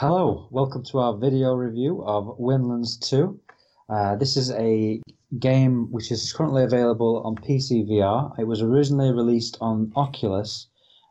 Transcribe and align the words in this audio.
Hello, 0.00 0.46
welcome 0.52 0.84
to 0.84 1.00
our 1.00 1.16
video 1.16 1.54
review 1.54 2.04
of 2.04 2.38
Windlands 2.38 2.96
2. 2.98 3.36
Uh, 3.88 4.14
this 4.14 4.36
is 4.36 4.52
a 4.52 5.02
game 5.40 5.90
which 5.90 6.12
is 6.12 6.32
currently 6.32 6.62
available 6.62 7.20
on 7.24 7.34
PC 7.34 7.84
VR. 7.84 8.32
It 8.38 8.46
was 8.46 8.62
originally 8.62 9.10
released 9.10 9.58
on 9.60 9.90
Oculus 9.96 10.68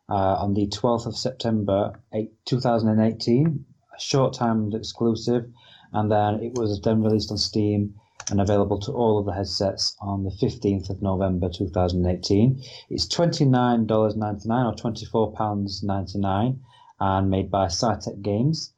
uh, 0.08 0.38
on 0.40 0.54
the 0.54 0.68
12th 0.68 1.06
of 1.06 1.18
September 1.18 2.02
8, 2.14 2.32
2018, 2.46 3.66
a 3.94 4.00
short 4.00 4.32
timed 4.32 4.74
exclusive, 4.74 5.52
and 5.92 6.10
then 6.10 6.36
it 6.36 6.58
was 6.58 6.80
then 6.80 7.04
released 7.04 7.30
on 7.30 7.38
Steam 7.38 7.94
and 8.32 8.40
available 8.40 8.80
to 8.80 8.94
all 8.94 9.20
of 9.20 9.26
the 9.26 9.34
headsets 9.34 9.98
on 10.00 10.24
the 10.24 10.32
15th 10.32 10.90
of 10.90 11.02
November 11.02 11.50
2018. 11.50 12.64
It's 12.90 13.06
$29.99 13.06 13.86
or 13.86 15.30
£24.99 15.30 16.60
and 17.02 17.30
made 17.30 17.52
by 17.52 17.66
Psytec 17.66 18.22
Games. 18.22 18.74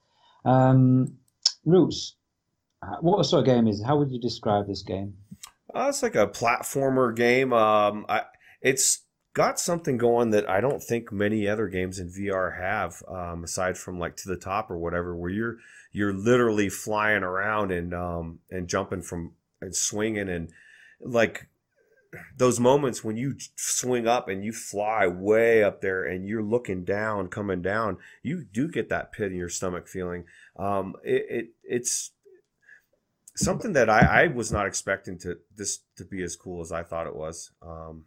Um, 0.46 1.18
Roots, 1.66 2.16
what 3.02 3.24
sort 3.24 3.42
of 3.42 3.46
game 3.46 3.68
is? 3.68 3.84
How 3.84 3.98
would 3.98 4.12
you 4.12 4.20
describe 4.20 4.68
this 4.68 4.84
game? 4.84 5.16
Uh, 5.74 5.88
it's 5.90 6.02
like 6.02 6.16
a 6.16 6.28
platformer 6.28 7.16
game. 7.16 7.54
Um, 7.54 8.06
I, 8.10 8.24
it's 8.62 9.04
got 9.34 9.60
something 9.60 9.98
going 9.98 10.32
that 10.32 10.50
I 10.50 10.62
don't 10.62 10.82
think 10.82 11.12
many 11.12 11.48
other 11.48 11.68
games 11.68 12.00
in 12.00 12.10
VR 12.10 12.60
have, 12.60 13.02
um, 13.08 13.44
aside 13.44 13.78
from 13.78 14.00
like 14.00 14.16
to 14.18 14.30
the 14.30 14.38
top 14.38 14.72
or 14.72 14.78
whatever, 14.78 15.16
where 15.16 15.30
you're 15.30 15.58
you're 15.92 16.14
literally 16.14 16.70
flying 16.70 17.24
around 17.24 17.72
and 17.72 17.94
um, 17.94 18.40
and 18.50 18.68
jumping 18.68 19.02
from 19.02 19.34
and 19.62 19.76
swinging 19.76 20.30
and 20.30 20.50
like 21.02 21.48
those 22.38 22.60
moments 22.60 23.04
when 23.04 23.18
you 23.18 23.36
swing 23.56 24.08
up 24.08 24.28
and 24.28 24.44
you 24.44 24.52
fly 24.52 25.08
way 25.08 25.64
up 25.64 25.82
there 25.82 26.04
and 26.06 26.28
you're 26.28 26.44
looking 26.44 26.84
down, 26.84 27.28
coming 27.28 27.62
down, 27.62 27.98
you 28.24 28.44
do 28.44 28.68
get 28.68 28.90
that 28.90 29.12
pit 29.12 29.32
in 29.32 29.38
your 29.38 29.50
stomach 29.50 29.88
feeling. 29.88 30.26
Um, 30.58 30.96
it, 31.04 31.26
it 31.30 31.46
it's 31.64 32.12
something 33.36 33.74
that 33.74 33.90
I, 33.90 34.24
I 34.24 34.28
was 34.28 34.52
not 34.52 34.66
expecting 34.66 35.18
to 35.20 35.38
this 35.56 35.80
to 35.98 36.06
be 36.06 36.24
as 36.24 36.36
cool 36.36 36.62
as 36.62 36.72
I 36.72 36.84
thought 36.84 37.08
it 37.08 37.16
was. 37.16 37.52
Um, 37.62 38.06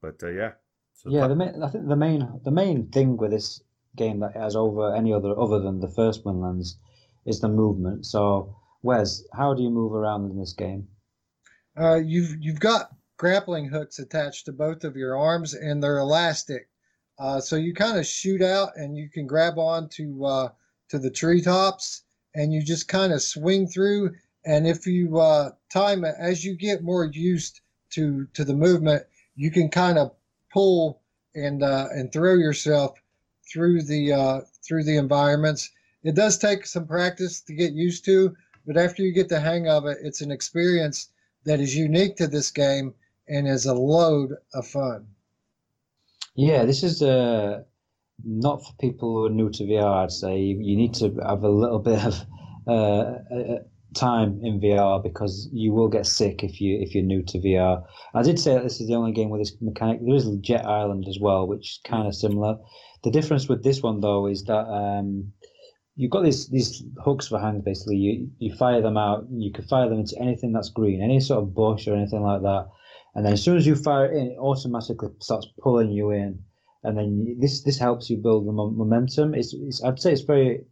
but 0.00 0.22
uh, 0.22 0.30
yeah, 0.30 0.52
so 0.94 1.10
yeah. 1.10 1.26
The 1.26 1.36
main, 1.36 1.62
I 1.62 1.68
think 1.68 1.88
the 1.88 1.96
main 1.96 2.40
the 2.44 2.50
main 2.50 2.88
thing 2.88 3.16
with 3.16 3.30
this 3.30 3.62
game 3.96 4.20
that 4.20 4.34
has 4.34 4.56
over 4.56 4.94
any 4.94 5.12
other 5.12 5.38
other 5.38 5.60
than 5.60 5.80
the 5.80 5.88
first 5.88 6.24
Windlands 6.24 6.78
is 7.26 7.40
the 7.40 7.48
movement. 7.48 8.06
So 8.06 8.56
Wes, 8.82 9.22
how 9.32 9.54
do 9.54 9.62
you 9.62 9.70
move 9.70 9.92
around 9.92 10.30
in 10.30 10.38
this 10.38 10.52
game? 10.52 10.88
Uh, 11.78 11.96
you've 11.96 12.36
you've 12.40 12.60
got 12.60 12.90
grappling 13.24 13.66
hooks 13.66 13.98
attached 13.98 14.44
to 14.44 14.52
both 14.52 14.84
of 14.84 14.96
your 14.96 15.16
arms, 15.16 15.54
and 15.54 15.82
they're 15.82 15.96
elastic. 15.96 16.68
Uh, 17.18 17.40
so 17.40 17.56
you 17.56 17.72
kind 17.72 17.98
of 17.98 18.06
shoot 18.06 18.42
out, 18.42 18.76
and 18.76 18.98
you 18.98 19.08
can 19.08 19.26
grab 19.26 19.58
on 19.58 19.88
to 19.88 20.26
uh, 20.26 20.48
to 20.90 20.98
the 20.98 21.10
treetops, 21.10 22.02
and 22.34 22.52
you 22.52 22.62
just 22.62 22.86
kind 22.86 23.14
of 23.14 23.22
swing 23.22 23.66
through. 23.66 24.14
And 24.44 24.66
if 24.66 24.86
you 24.86 25.18
uh, 25.18 25.52
time 25.72 26.04
it, 26.04 26.14
as 26.18 26.44
you 26.44 26.54
get 26.54 26.82
more 26.82 27.06
used 27.06 27.62
to 27.92 28.26
to 28.34 28.44
the 28.44 28.52
movement, 28.52 29.04
you 29.36 29.50
can 29.50 29.70
kind 29.70 29.96
of 29.96 30.14
pull 30.52 31.00
and 31.34 31.62
uh, 31.62 31.88
and 31.92 32.12
throw 32.12 32.34
yourself 32.34 32.92
through 33.50 33.84
the 33.84 34.12
uh, 34.12 34.40
through 34.68 34.84
the 34.84 34.98
environments. 34.98 35.70
It 36.02 36.14
does 36.14 36.36
take 36.36 36.66
some 36.66 36.86
practice 36.86 37.40
to 37.40 37.54
get 37.54 37.72
used 37.72 38.04
to, 38.04 38.36
but 38.66 38.76
after 38.76 39.02
you 39.02 39.12
get 39.12 39.30
the 39.30 39.40
hang 39.40 39.66
of 39.66 39.86
it, 39.86 39.96
it's 40.02 40.20
an 40.20 40.30
experience 40.30 41.08
that 41.44 41.58
is 41.58 41.74
unique 41.74 42.16
to 42.16 42.26
this 42.26 42.50
game 42.50 42.92
and 43.28 43.48
is 43.48 43.66
a 43.66 43.74
load 43.74 44.30
of 44.54 44.66
fun. 44.66 45.06
Yeah, 46.36 46.64
this 46.64 46.82
is 46.82 47.00
uh, 47.02 47.62
not 48.24 48.64
for 48.64 48.72
people 48.80 49.14
who 49.14 49.26
are 49.26 49.30
new 49.30 49.50
to 49.50 49.64
VR. 49.64 50.04
I'd 50.04 50.10
say 50.10 50.38
you 50.38 50.76
need 50.76 50.94
to 50.94 51.14
have 51.26 51.42
a 51.42 51.48
little 51.48 51.78
bit 51.90 52.04
of 52.04 52.26
uh, 52.66 53.14
time 53.94 54.40
in 54.42 54.60
VR 54.60 55.02
because 55.02 55.48
you 55.52 55.72
will 55.72 55.88
get 55.88 56.06
sick 56.06 56.42
if 56.42 56.60
you 56.60 56.78
if 56.80 56.94
you're 56.94 57.04
new 57.04 57.22
to 57.22 57.38
VR. 57.38 57.84
I 58.14 58.22
did 58.22 58.38
say 58.38 58.54
that 58.54 58.64
this 58.64 58.80
is 58.80 58.88
the 58.88 58.94
only 58.94 59.12
game 59.12 59.30
with 59.30 59.40
this 59.40 59.56
mechanic. 59.60 60.00
There 60.04 60.14
is 60.14 60.28
Jet 60.40 60.66
Island 60.66 61.06
as 61.08 61.18
well, 61.20 61.46
which 61.46 61.70
is 61.70 61.80
kind 61.84 62.06
of 62.06 62.14
similar. 62.14 62.58
The 63.04 63.10
difference 63.10 63.48
with 63.48 63.62
this 63.62 63.82
one 63.82 64.00
though 64.00 64.26
is 64.26 64.44
that 64.44 64.66
um, 64.66 65.32
you've 65.94 66.10
got 66.10 66.24
these 66.24 66.48
these 66.48 66.82
hooks 67.04 67.28
for 67.28 67.38
hands. 67.38 67.62
Basically, 67.64 67.96
you 67.96 68.28
you 68.38 68.54
fire 68.56 68.82
them 68.82 68.96
out. 68.96 69.26
You 69.30 69.52
can 69.52 69.64
fire 69.64 69.88
them 69.88 70.00
into 70.00 70.18
anything 70.20 70.52
that's 70.52 70.70
green, 70.70 71.02
any 71.02 71.20
sort 71.20 71.42
of 71.42 71.54
bush 71.54 71.86
or 71.86 71.94
anything 71.94 72.22
like 72.22 72.42
that 72.42 72.66
and 73.14 73.24
then 73.24 73.32
as 73.32 73.42
soon 73.42 73.56
as 73.56 73.66
you 73.66 73.74
fire 73.76 74.06
it 74.06 74.16
in, 74.16 74.32
it 74.32 74.38
automatically 74.38 75.08
starts 75.20 75.46
pulling 75.60 75.90
you 75.90 76.10
in, 76.10 76.42
and 76.82 76.98
then 76.98 77.36
this 77.40 77.62
this 77.62 77.78
helps 77.78 78.10
you 78.10 78.16
build 78.16 78.46
momentum. 78.46 79.34
It's, 79.34 79.54
it's 79.54 79.82
I'd 79.82 80.00
say 80.00 80.12
it's 80.12 80.22
very 80.22 80.64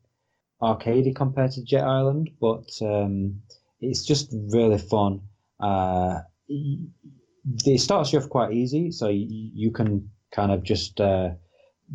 arcadey 0.60 1.14
compared 1.14 1.52
to 1.52 1.64
Jet 1.64 1.84
Island, 1.84 2.30
but 2.40 2.70
um, 2.82 3.42
it's 3.80 4.04
just 4.04 4.32
really 4.52 4.78
fun. 4.78 5.20
Uh, 5.60 6.20
it 6.48 7.80
starts 7.80 8.12
you 8.12 8.18
off 8.18 8.28
quite 8.28 8.52
easy, 8.52 8.90
so 8.90 9.08
you, 9.08 9.50
you 9.54 9.70
can 9.70 10.10
kind 10.30 10.52
of 10.52 10.62
just 10.62 11.00
uh, 11.00 11.30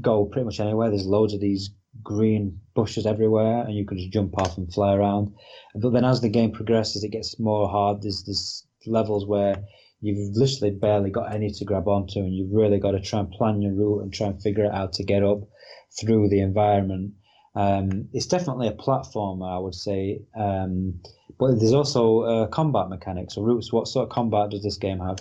go 0.02 0.26
pretty 0.26 0.46
much 0.46 0.60
anywhere. 0.60 0.90
There's 0.90 1.06
loads 1.06 1.34
of 1.34 1.42
these 1.42 1.72
green 2.04 2.60
bushes 2.76 3.06
everywhere, 3.06 3.64
and 3.64 3.76
you 3.76 3.86
can 3.86 3.98
just 3.98 4.12
jump 4.12 4.40
off 4.40 4.58
and 4.58 4.72
fly 4.74 4.96
around. 4.96 5.34
But 5.76 5.92
then 5.92 6.06
as 6.06 6.22
the 6.22 6.30
game 6.30 6.52
progresses, 6.52 7.04
it 7.04 7.12
gets 7.12 7.40
more 7.40 7.68
hard. 7.70 8.02
There's 8.02 8.24
there's 8.24 8.66
levels 8.86 9.26
where 9.26 9.56
you've 10.02 10.36
literally 10.36 10.72
barely 10.72 11.10
got 11.10 11.34
any 11.34 11.52
to 11.52 11.66
grab 11.66 11.88
onto, 11.88 12.20
and 12.20 12.36
you've 12.36 12.54
really 12.54 12.80
got 12.80 12.92
to 12.92 13.02
try 13.02 13.20
and 13.20 13.32
plan 13.32 13.62
your 13.62 13.74
route 13.74 14.04
and 14.04 14.14
try 14.14 14.28
and 14.28 14.42
figure 14.42 14.66
out 14.66 14.76
how 14.76 14.88
to 14.88 15.04
get 15.04 15.24
up 15.24 15.40
through 16.00 16.30
the 16.30 16.42
environment. 16.42 17.14
Um, 17.56 18.08
it's 18.14 18.28
definitely 18.28 18.68
a 18.68 18.74
platformer, 18.74 19.52
I 19.52 19.60
would 19.60 19.74
say, 19.74 20.22
um, 20.36 21.02
but 21.40 21.60
there's 21.60 21.74
also 21.74 22.22
a 22.22 22.48
combat 22.48 22.90
mechanics. 22.90 23.36
So, 23.36 23.42
Roots, 23.42 23.74
what 23.74 23.88
sort 23.88 24.08
of 24.08 24.10
combat 24.14 24.52
does 24.52 24.64
this 24.64 24.78
game 24.78 25.00
have? 25.00 25.20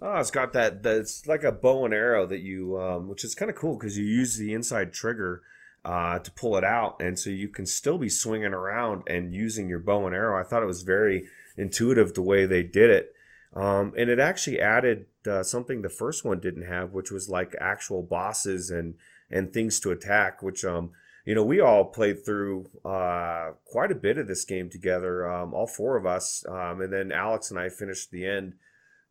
Oh, 0.00 0.16
it's 0.18 0.30
got 0.30 0.52
that. 0.52 0.82
that 0.82 0.96
it's 0.96 1.26
like 1.26 1.44
a 1.44 1.52
bow 1.52 1.84
and 1.84 1.94
arrow 1.94 2.26
that 2.26 2.40
you, 2.40 2.78
um, 2.80 3.08
which 3.08 3.24
is 3.24 3.34
kind 3.34 3.50
of 3.50 3.56
cool 3.56 3.76
because 3.76 3.96
you 3.96 4.04
use 4.04 4.36
the 4.36 4.52
inside 4.52 4.92
trigger 4.92 5.42
uh, 5.84 6.18
to 6.20 6.30
pull 6.32 6.56
it 6.56 6.64
out, 6.64 7.00
and 7.00 7.18
so 7.18 7.30
you 7.30 7.48
can 7.48 7.66
still 7.66 7.98
be 7.98 8.08
swinging 8.08 8.52
around 8.52 9.02
and 9.06 9.34
using 9.34 9.68
your 9.68 9.78
bow 9.80 10.06
and 10.06 10.14
arrow. 10.14 10.40
I 10.40 10.44
thought 10.44 10.62
it 10.62 10.66
was 10.66 10.82
very 10.82 11.28
intuitive 11.56 12.14
the 12.14 12.22
way 12.22 12.46
they 12.46 12.62
did 12.62 12.90
it. 12.90 13.12
Um, 13.54 13.92
and 13.96 14.08
it 14.08 14.18
actually 14.18 14.60
added 14.60 15.06
uh, 15.26 15.42
something 15.42 15.82
the 15.82 15.88
first 15.88 16.24
one 16.24 16.40
didn't 16.40 16.66
have, 16.66 16.92
which 16.92 17.10
was 17.10 17.28
like 17.28 17.54
actual 17.60 18.02
bosses 18.02 18.70
and 18.70 18.94
and 19.30 19.52
things 19.52 19.78
to 19.80 19.90
attack. 19.90 20.42
Which 20.42 20.64
um, 20.64 20.90
you 21.24 21.34
know, 21.34 21.44
we 21.44 21.60
all 21.60 21.84
played 21.84 22.24
through 22.24 22.66
uh, 22.84 23.50
quite 23.64 23.92
a 23.92 23.96
bit 23.96 24.18
of 24.18 24.26
this 24.26 24.44
game 24.44 24.68
together, 24.68 25.30
um, 25.30 25.54
all 25.54 25.66
four 25.66 25.96
of 25.96 26.06
us, 26.06 26.44
um, 26.48 26.80
and 26.80 26.92
then 26.92 27.12
Alex 27.12 27.50
and 27.50 27.60
I 27.60 27.68
finished 27.68 28.10
the 28.10 28.26
end 28.26 28.54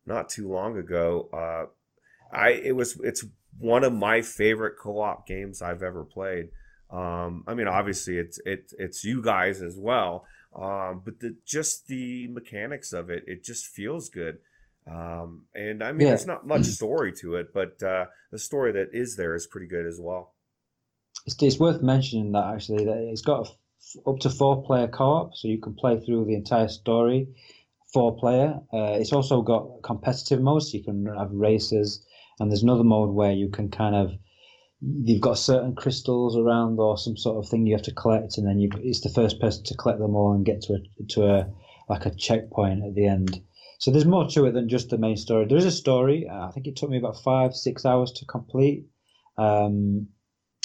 not 0.04 0.28
too 0.28 0.50
long 0.50 0.76
ago. 0.76 1.28
Uh, 1.32 2.36
I 2.36 2.50
it 2.50 2.76
was 2.76 2.98
it's 3.02 3.24
one 3.58 3.84
of 3.84 3.92
my 3.92 4.22
favorite 4.22 4.76
co-op 4.78 5.26
games 5.26 5.62
I've 5.62 5.82
ever 5.82 6.04
played. 6.04 6.48
Um, 6.90 7.44
I 7.46 7.54
mean, 7.54 7.68
obviously 7.68 8.18
it's 8.18 8.38
it, 8.44 8.72
it's 8.78 9.04
you 9.04 9.22
guys 9.22 9.62
as 9.62 9.76
well, 9.78 10.26
um, 10.54 11.02
but 11.04 11.20
the 11.20 11.36
just 11.44 11.86
the 11.86 12.28
mechanics 12.28 12.92
of 12.92 13.10
it, 13.10 13.24
it 13.26 13.44
just 13.44 13.66
feels 13.66 14.08
good. 14.08 14.38
Um, 14.90 15.46
and 15.54 15.82
I 15.82 15.92
mean, 15.92 16.02
yeah. 16.02 16.08
there's 16.08 16.26
not 16.26 16.46
much 16.46 16.64
story 16.78 17.12
to 17.20 17.36
it, 17.36 17.52
but 17.54 17.82
uh, 17.82 18.06
the 18.30 18.38
story 18.38 18.72
that 18.72 18.90
is 18.92 19.16
there 19.16 19.34
is 19.34 19.46
pretty 19.46 19.66
good 19.66 19.86
as 19.86 19.98
well. 20.00 20.34
It's, 21.26 21.36
it's 21.40 21.58
worth 21.58 21.82
mentioning 21.82 22.32
that 22.32 22.54
actually 22.54 22.84
that 22.84 22.98
it's 22.98 23.22
got 23.22 23.48
up 24.06 24.18
to 24.20 24.30
four 24.30 24.62
player 24.64 24.88
co-op, 24.88 25.34
so 25.34 25.48
you 25.48 25.60
can 25.60 25.74
play 25.74 26.00
through 26.00 26.24
the 26.24 26.34
entire 26.34 26.68
story 26.68 27.28
four 27.92 28.16
player. 28.16 28.58
Uh, 28.72 28.96
it's 28.98 29.12
also 29.12 29.42
got 29.42 29.82
competitive 29.82 30.40
modes, 30.40 30.70
so 30.70 30.78
you 30.78 30.84
can 30.84 31.06
have 31.06 31.30
races, 31.30 32.04
and 32.38 32.50
there's 32.50 32.62
another 32.62 32.84
mode 32.84 33.10
where 33.10 33.32
you 33.32 33.48
can 33.48 33.70
kind 33.70 33.94
of 33.94 34.12
you've 34.82 35.20
got 35.20 35.38
certain 35.38 35.74
crystals 35.74 36.36
around 36.36 36.78
or 36.78 36.98
some 36.98 37.16
sort 37.16 37.38
of 37.38 37.48
thing 37.48 37.66
you 37.66 37.74
have 37.74 37.82
to 37.82 37.94
collect, 37.94 38.36
and 38.38 38.46
then 38.46 38.58
you 38.58 38.68
it's 38.82 39.00
the 39.00 39.08
first 39.08 39.40
person 39.40 39.64
to 39.64 39.76
collect 39.76 39.98
them 39.98 40.16
all 40.16 40.32
and 40.32 40.44
get 40.44 40.62
to 40.62 40.74
a 40.74 41.04
to 41.10 41.24
a 41.24 41.46
like 41.88 42.06
a 42.06 42.14
checkpoint 42.14 42.84
at 42.84 42.94
the 42.94 43.06
end. 43.06 43.40
So 43.78 43.90
there's 43.90 44.06
more 44.06 44.28
to 44.28 44.46
it 44.46 44.52
than 44.52 44.68
just 44.68 44.90
the 44.90 44.98
main 44.98 45.16
story. 45.16 45.46
There 45.46 45.58
is 45.58 45.64
a 45.64 45.70
story. 45.70 46.28
Uh, 46.28 46.48
I 46.48 46.50
think 46.52 46.66
it 46.66 46.76
took 46.76 46.90
me 46.90 46.98
about 46.98 47.22
five 47.22 47.54
six 47.54 47.84
hours 47.84 48.12
to 48.12 48.26
complete. 48.26 48.86
Um, 49.38 50.08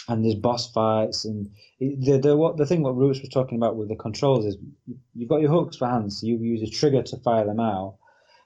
and 0.09 0.23
there's 0.23 0.35
boss 0.35 0.71
fights 0.71 1.25
and 1.25 1.49
the 1.79 2.17
the 2.17 2.37
what 2.37 2.57
the 2.57 2.65
thing 2.65 2.81
what 2.81 2.95
Roots 2.95 3.19
was 3.19 3.29
talking 3.29 3.57
about 3.57 3.75
with 3.75 3.89
the 3.89 3.95
controls 3.95 4.45
is 4.45 4.57
you've 5.13 5.29
got 5.29 5.41
your 5.41 5.51
hooks 5.51 5.77
for 5.77 5.87
hands, 5.87 6.19
so 6.19 6.27
you 6.27 6.37
use 6.37 6.63
a 6.63 6.71
trigger 6.71 7.03
to 7.03 7.17
fire 7.17 7.45
them 7.45 7.59
out, 7.59 7.97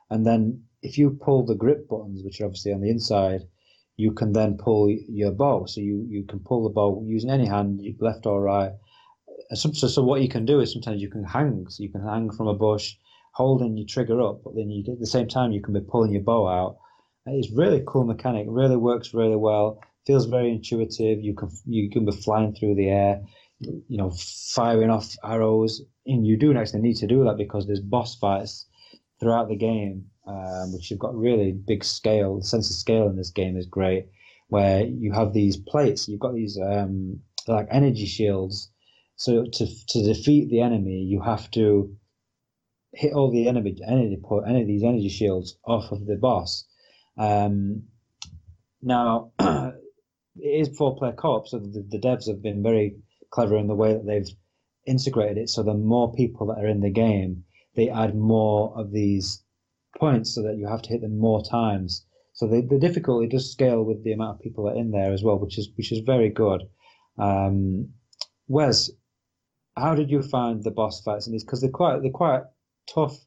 and 0.09 0.25
then 0.25 0.63
if 0.81 0.97
you 0.97 1.11
pull 1.11 1.45
the 1.45 1.55
grip 1.55 1.87
buttons, 1.87 2.23
which 2.23 2.41
are 2.41 2.45
obviously 2.45 2.73
on 2.73 2.81
the 2.81 2.89
inside, 2.89 3.41
you 4.01 4.11
can 4.19 4.33
then 4.33 4.57
pull 4.57 4.89
your 4.89 5.31
bow. 5.31 5.65
So 5.65 5.79
you, 5.81 6.05
you 6.09 6.23
can 6.23 6.39
pull 6.39 6.63
the 6.63 6.69
bow 6.69 7.03
using 7.05 7.29
any 7.29 7.47
hand, 7.47 7.81
left 7.99 8.25
or 8.25 8.41
right. 8.41 8.73
So, 9.53 9.71
so 9.71 10.03
what 10.03 10.21
you 10.21 10.29
can 10.29 10.45
do 10.45 10.59
is 10.59 10.73
sometimes 10.73 11.01
you 11.01 11.09
can 11.09 11.23
hang. 11.23 11.65
So 11.69 11.83
you 11.83 11.91
can 11.91 12.05
hang 12.05 12.31
from 12.31 12.47
a 12.47 12.55
bush, 12.55 12.95
holding 13.33 13.77
your 13.77 13.87
trigger 13.87 14.21
up, 14.21 14.41
but 14.43 14.55
then 14.55 14.69
you 14.69 14.81
at 14.93 14.99
the 14.99 15.13
same 15.17 15.27
time 15.27 15.51
you 15.51 15.61
can 15.61 15.73
be 15.73 15.81
pulling 15.81 16.13
your 16.13 16.23
bow 16.23 16.47
out. 16.47 16.77
It's 17.25 17.51
really 17.51 17.83
cool 17.85 18.05
mechanic. 18.05 18.45
Really 18.49 18.77
works 18.77 19.13
really 19.13 19.35
well. 19.35 19.79
Feels 20.07 20.25
very 20.25 20.49
intuitive. 20.51 21.21
You 21.21 21.35
can 21.35 21.49
you 21.65 21.89
can 21.91 22.05
be 22.05 22.11
flying 22.11 22.53
through 22.55 22.75
the 22.75 22.89
air. 22.89 23.21
you 23.59 23.97
know, 23.97 24.11
firing 24.55 24.89
off 24.89 25.15
arrows. 25.23 25.81
And 26.05 26.25
you 26.25 26.37
do 26.37 26.57
actually 26.57 26.81
need 26.81 26.97
to 26.97 27.07
do 27.07 27.23
that 27.25 27.37
because 27.37 27.67
there's 27.67 27.79
boss 27.95 28.15
fights 28.15 28.65
throughout 29.19 29.47
the 29.49 29.55
game, 29.55 30.10
um, 30.27 30.73
which 30.73 30.89
you've 30.89 30.99
got 30.99 31.15
really 31.15 31.51
big 31.51 31.83
scale. 31.83 32.37
The 32.37 32.45
sense 32.45 32.69
of 32.69 32.75
scale 32.75 33.07
in 33.07 33.15
this 33.15 33.31
game 33.31 33.57
is 33.57 33.65
great, 33.65 34.07
where 34.47 34.85
you 34.85 35.11
have 35.11 35.33
these 35.33 35.57
plates. 35.57 36.07
You've 36.07 36.19
got 36.19 36.33
these 36.33 36.59
um, 36.59 37.21
like 37.47 37.67
energy 37.71 38.05
shields. 38.05 38.71
So 39.15 39.45
to 39.45 39.67
to 39.87 40.03
defeat 40.03 40.49
the 40.49 40.61
enemy, 40.61 41.03
you 41.03 41.21
have 41.21 41.49
to 41.51 41.95
hit 42.93 43.13
all 43.13 43.31
the 43.31 43.47
enemy 43.47 43.77
energy 43.87 44.17
put 44.21 44.43
any 44.45 44.61
of 44.61 44.67
these 44.67 44.83
energy 44.83 45.09
shields 45.09 45.57
off 45.65 45.91
of 45.91 46.05
the 46.05 46.15
boss. 46.15 46.65
Um, 47.17 47.83
now 48.81 49.31
it 49.39 49.73
is 50.35 50.75
four 50.77 50.95
player 50.95 51.13
co-op, 51.13 51.47
so 51.47 51.59
the, 51.59 51.85
the 51.87 51.99
devs 51.99 52.27
have 52.27 52.41
been 52.41 52.63
very 52.63 52.97
clever 53.29 53.57
in 53.57 53.67
the 53.67 53.75
way 53.75 53.93
that 53.93 54.05
they've 54.05 54.27
integrated 54.85 55.37
it. 55.37 55.49
So 55.49 55.63
the 55.63 55.73
more 55.73 56.13
people 56.13 56.47
that 56.47 56.59
are 56.59 56.67
in 56.67 56.81
the 56.81 56.91
game, 56.91 57.43
they 57.75 57.89
add 57.89 58.15
more 58.15 58.73
of 58.77 58.91
these 58.91 59.43
points 59.97 60.35
so 60.35 60.41
that 60.43 60.57
you 60.57 60.67
have 60.67 60.81
to 60.83 60.89
hit 60.89 61.01
them 61.01 61.17
more 61.17 61.43
times. 61.43 62.05
So 62.33 62.47
the, 62.47 62.61
the 62.61 62.79
difficulty 62.79 63.27
does 63.27 63.51
scale 63.51 63.83
with 63.83 64.03
the 64.03 64.13
amount 64.13 64.37
of 64.37 64.41
people 64.41 64.65
that 64.65 64.71
are 64.71 64.79
in 64.79 64.91
there 64.91 65.13
as 65.13 65.23
well, 65.23 65.37
which 65.37 65.57
is 65.57 65.69
which 65.75 65.91
is 65.91 65.99
very 65.99 66.29
good. 66.29 66.63
Um, 67.17 67.89
Wes, 68.47 68.89
how 69.75 69.95
did 69.95 70.09
you 70.09 70.21
find 70.21 70.63
the 70.63 70.71
boss 70.71 71.01
fights 71.01 71.27
in 71.27 71.33
these? 71.33 71.43
Because 71.43 71.61
they're 71.61 71.69
quite 71.69 72.01
they're 72.01 72.11
quite 72.11 72.43
tough. 72.93 73.17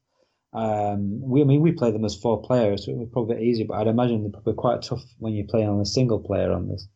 Um, 0.52 1.20
we 1.20 1.42
I 1.42 1.44
mean 1.44 1.60
we 1.60 1.72
play 1.72 1.90
them 1.90 2.04
as 2.04 2.16
four 2.16 2.40
players, 2.42 2.86
so 2.86 2.92
it 2.92 2.98
was 2.98 3.08
probably 3.12 3.42
easier, 3.44 3.66
but 3.68 3.78
I'd 3.78 3.86
imagine 3.86 4.22
they're 4.22 4.32
probably 4.32 4.54
quite 4.54 4.82
tough 4.82 5.04
when 5.18 5.34
you're 5.34 5.46
playing 5.46 5.68
on 5.68 5.80
a 5.80 5.86
single 5.86 6.20
player 6.20 6.52
on 6.52 6.68
this. 6.68 6.88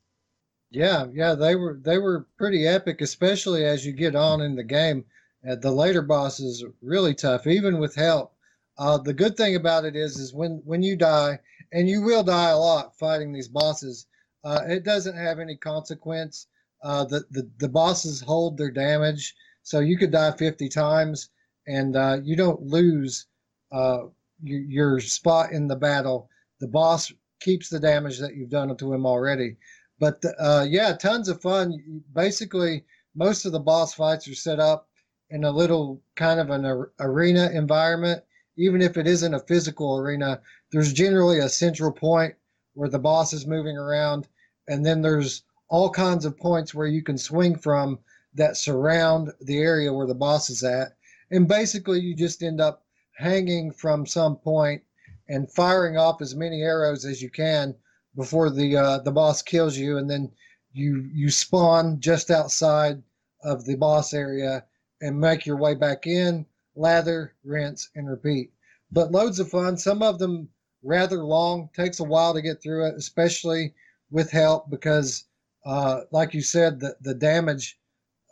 Yeah, 0.70 1.06
yeah, 1.12 1.34
they 1.34 1.56
were 1.56 1.78
they 1.82 1.98
were 1.98 2.26
pretty 2.36 2.66
epic, 2.66 3.00
especially 3.00 3.64
as 3.64 3.86
you 3.86 3.92
get 3.92 4.14
on 4.14 4.40
in 4.40 4.54
the 4.54 4.64
game. 4.64 5.04
Uh, 5.48 5.54
the 5.54 5.70
later 5.70 6.02
bosses 6.02 6.64
really 6.82 7.14
tough, 7.14 7.46
even 7.46 7.78
with 7.78 7.94
help. 7.94 8.34
Uh, 8.78 8.98
the 8.98 9.12
good 9.12 9.36
thing 9.36 9.56
about 9.56 9.84
it 9.84 9.96
is, 9.96 10.16
is 10.18 10.32
when 10.32 10.62
when 10.64 10.82
you 10.82 10.96
die, 10.96 11.38
and 11.72 11.88
you 11.88 12.02
will 12.02 12.22
die 12.22 12.50
a 12.50 12.58
lot 12.58 12.96
fighting 12.96 13.32
these 13.32 13.48
bosses, 13.48 14.06
uh, 14.44 14.60
it 14.66 14.84
doesn't 14.84 15.16
have 15.16 15.38
any 15.38 15.56
consequence. 15.56 16.46
Uh, 16.82 17.04
the, 17.04 17.24
the 17.30 17.48
the 17.58 17.68
bosses 17.68 18.20
hold 18.20 18.56
their 18.56 18.70
damage, 18.70 19.34
so 19.62 19.80
you 19.80 19.98
could 19.98 20.12
die 20.12 20.30
50 20.30 20.68
times, 20.68 21.30
and 21.66 21.96
uh, 21.96 22.18
you 22.22 22.36
don't 22.36 22.62
lose 22.62 23.26
uh, 23.72 24.04
your, 24.42 25.00
spot 25.00 25.52
in 25.52 25.66
the 25.66 25.76
battle. 25.76 26.30
The 26.60 26.68
boss 26.68 27.12
keeps 27.40 27.68
the 27.68 27.80
damage 27.80 28.18
that 28.18 28.34
you've 28.34 28.50
done 28.50 28.74
to 28.74 28.92
him 28.92 29.04
already. 29.06 29.56
But 29.98 30.22
uh, 30.38 30.66
yeah, 30.68 30.92
tons 30.94 31.28
of 31.28 31.42
fun. 31.42 32.02
Basically, 32.14 32.84
most 33.14 33.44
of 33.44 33.52
the 33.52 33.60
boss 33.60 33.94
fights 33.94 34.28
are 34.28 34.34
set 34.34 34.60
up 34.60 34.88
in 35.30 35.44
a 35.44 35.50
little 35.50 36.00
kind 36.14 36.40
of 36.40 36.50
an 36.50 36.86
arena 37.00 37.50
environment. 37.52 38.22
Even 38.58 38.82
if 38.82 38.96
it 38.96 39.06
isn't 39.06 39.34
a 39.34 39.40
physical 39.40 39.96
arena, 39.96 40.40
there's 40.72 40.92
generally 40.92 41.38
a 41.38 41.48
central 41.48 41.92
point 41.92 42.34
where 42.74 42.88
the 42.88 42.98
boss 42.98 43.32
is 43.32 43.46
moving 43.46 43.78
around, 43.78 44.28
and 44.66 44.84
then 44.84 45.00
there's 45.00 45.42
all 45.68 45.90
kinds 45.90 46.24
of 46.24 46.36
points 46.36 46.74
where 46.74 46.86
you 46.86 47.02
can 47.02 47.16
swing 47.16 47.56
from 47.56 47.98
that 48.34 48.56
surround 48.56 49.32
the 49.40 49.58
area 49.58 49.92
where 49.92 50.06
the 50.06 50.14
boss 50.14 50.50
is 50.50 50.64
at. 50.64 50.96
And 51.30 51.46
basically, 51.46 52.00
you 52.00 52.14
just 52.14 52.42
end 52.42 52.60
up 52.60 52.84
hanging 53.16 53.72
from 53.72 54.06
some 54.06 54.36
point 54.36 54.82
and 55.28 55.50
firing 55.52 55.96
off 55.96 56.20
as 56.20 56.34
many 56.34 56.62
arrows 56.62 57.04
as 57.04 57.22
you 57.22 57.30
can 57.30 57.74
before 58.16 58.50
the 58.50 58.76
uh, 58.76 58.98
the 58.98 59.12
boss 59.12 59.42
kills 59.42 59.76
you, 59.76 59.98
and 59.98 60.10
then 60.10 60.30
you 60.72 61.08
you 61.12 61.30
spawn 61.30 62.00
just 62.00 62.30
outside 62.30 63.02
of 63.42 63.64
the 63.64 63.76
boss 63.76 64.12
area 64.12 64.64
and 65.00 65.20
make 65.20 65.46
your 65.46 65.56
way 65.56 65.74
back 65.74 66.06
in, 66.06 66.44
lather, 66.78 67.34
rinse, 67.44 67.90
and 67.94 68.08
repeat. 68.08 68.52
But 68.90 69.12
loads 69.12 69.38
of 69.38 69.50
fun. 69.50 69.76
Some 69.76 70.02
of 70.02 70.18
them 70.18 70.48
rather 70.82 71.24
long. 71.24 71.68
Takes 71.74 72.00
a 72.00 72.04
while 72.04 72.34
to 72.34 72.42
get 72.42 72.62
through 72.62 72.86
it, 72.86 72.94
especially 72.96 73.74
with 74.10 74.30
help 74.30 74.70
because, 74.70 75.24
uh, 75.66 76.02
like 76.12 76.32
you 76.34 76.40
said, 76.40 76.80
the 76.80 76.96
the 77.00 77.14
damage 77.14 77.78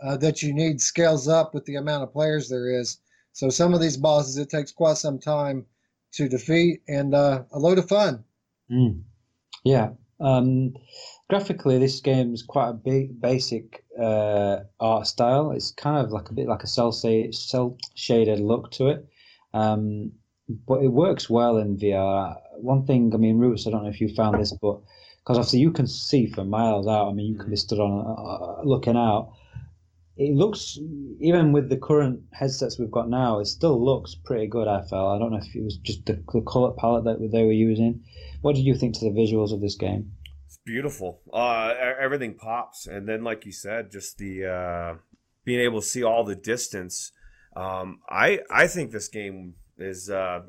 uh, 0.03 0.17
that 0.19 0.43
you 0.43 0.53
need 0.53 0.81
scales 0.81 1.29
up 1.29 1.55
with 1.55 1.65
the 1.65 1.77
amount 1.77 2.03
of 2.03 2.13
players 2.13 2.49
there 2.49 2.71
is. 2.71 2.99
So 3.33 3.51
some 3.51 3.75
of 3.75 3.81
these 3.81 3.97
bosses 3.97 4.39
it 4.39 4.49
takes 4.49 4.73
quite 4.73 4.97
some 4.97 5.19
time 5.19 5.67
to 6.13 6.29
defeat 6.29 6.83
and 6.89 7.15
uh, 7.15 7.45
a 7.53 7.59
load 7.59 7.79
of 7.79 7.89
fun. 7.89 8.25
Mm. 8.71 9.03
Yeah. 9.65 9.91
Um, 10.21 10.75
graphically, 11.29 11.79
this 11.79 12.01
game 12.01 12.33
is 12.33 12.43
quite 12.43 12.71
a 12.71 12.75
big, 12.75 13.21
basic 13.21 13.85
uh, 13.99 14.65
art 14.81 15.07
style. 15.07 15.51
It's 15.51 15.71
kind 15.73 16.05
of 16.05 16.13
like 16.13 16.31
a 16.31 16.35
bit 16.35 16.49
like 16.49 16.63
a 16.63 16.67
cell, 16.67 16.93
cell 16.93 17.79
shaded 17.95 18.41
look 18.41 18.71
to 18.73 18.89
it, 18.89 19.07
um, 19.55 20.13
but 20.67 20.83
it 20.83 20.89
works 20.89 21.29
well 21.29 21.57
in 21.59 21.77
VR. 21.77 22.37
One 22.57 22.87
thing, 22.87 23.13
I 23.15 23.17
mean, 23.17 23.39
Roots, 23.39 23.67
I 23.67 23.71
don't 23.71 23.83
know 23.83 23.91
if 23.91 24.01
you 24.01 24.09
found 24.15 24.41
this, 24.41 24.53
but 24.53 24.81
because 25.19 25.39
obviously 25.39 25.61
you 25.61 25.73
can 25.73 25.87
see 25.87 26.27
for 26.27 26.45
miles 26.45 26.87
out. 26.87 27.09
I 27.09 27.13
mean, 27.13 27.27
you 27.27 27.39
can 27.39 27.51
be 27.51 27.57
stood 27.57 27.81
on 27.81 28.61
uh, 28.61 28.63
looking 28.65 28.97
out. 28.97 29.33
It 30.17 30.35
looks, 30.35 30.79
even 31.21 31.53
with 31.53 31.69
the 31.69 31.77
current 31.77 32.21
headsets 32.33 32.79
we've 32.79 32.91
got 32.91 33.11
now, 33.11 33.41
it 33.41 33.47
still 33.47 33.85
looks 33.85 34.15
pretty 34.15 34.47
good. 34.47 34.67
I 34.67 34.81
felt. 34.83 35.15
I 35.15 35.19
don't 35.19 35.33
know 35.33 35.39
if 35.39 35.55
it 35.55 35.63
was 35.63 35.77
just 35.79 36.07
the, 36.07 36.23
the 36.33 36.41
color 36.41 36.73
palette 36.73 37.05
that 37.05 37.31
they 37.33 37.45
were 37.45 37.53
using 37.53 38.03
what 38.47 38.55
did 38.55 38.65
you 38.65 38.77
think 38.77 38.95
to 38.95 39.05
the 39.05 39.11
visuals 39.11 39.53
of 39.53 39.61
this 39.61 39.75
game? 39.75 40.13
It's 40.67 40.73
beautiful. 40.73 41.21
Uh, 41.33 41.75
everything 42.01 42.35
pops, 42.35 42.87
and 42.87 43.09
then, 43.09 43.23
like 43.23 43.47
you 43.47 43.53
said, 43.53 43.93
just 43.93 44.19
the 44.19 44.47
uh, 44.47 44.95
being 45.45 45.61
able 45.61 45.81
to 45.81 45.87
see 45.87 46.03
all 46.03 46.25
the 46.25 46.35
distance. 46.35 47.13
Um, 47.55 48.01
I 48.09 48.41
I 48.51 48.67
think 48.67 48.91
this 48.91 49.09
game 49.09 49.55
is 49.79 50.11
uh, 50.11 50.41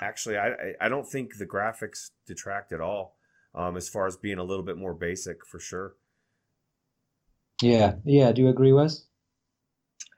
actually 0.00 0.36
I 0.36 0.74
I 0.80 0.88
don't 0.88 1.08
think 1.08 1.38
the 1.38 1.46
graphics 1.46 2.10
detract 2.26 2.72
at 2.72 2.80
all. 2.80 3.16
Um, 3.54 3.76
as 3.76 3.88
far 3.88 4.06
as 4.06 4.16
being 4.16 4.38
a 4.38 4.44
little 4.44 4.64
bit 4.64 4.78
more 4.78 4.94
basic, 4.94 5.46
for 5.46 5.58
sure. 5.58 5.94
Yeah, 7.60 7.94
yeah. 8.04 8.32
Do 8.32 8.42
you 8.42 8.48
agree, 8.48 8.72
Wes? 8.72 9.04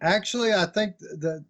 Actually, 0.01 0.53
I 0.53 0.67
think 0.67 0.99
that 0.99 1.45